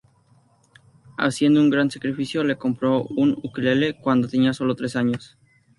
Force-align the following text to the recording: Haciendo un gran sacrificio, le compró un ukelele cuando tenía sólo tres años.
Haciendo 1.19 1.61
un 1.61 1.69
gran 1.69 1.91
sacrificio, 1.91 2.43
le 2.43 2.57
compró 2.57 3.03
un 3.03 3.39
ukelele 3.43 3.99
cuando 4.01 4.27
tenía 4.27 4.51
sólo 4.51 4.73
tres 4.75 4.95
años. 4.95 5.37